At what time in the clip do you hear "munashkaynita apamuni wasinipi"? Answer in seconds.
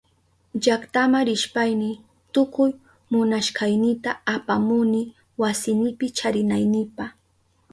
3.11-6.05